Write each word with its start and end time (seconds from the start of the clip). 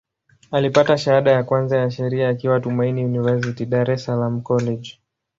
Alipata 0.51 0.97
shahada 0.97 1.31
ya 1.31 1.43
kwanza 1.43 1.77
ya 1.77 1.91
Sheria 1.91 2.29
akiwa 2.29 2.59
Tumaini 2.59 3.05
University, 3.05 3.65
Dar 3.65 3.91
es 3.91 4.03
Salaam 4.03 4.41
College. 4.41 4.99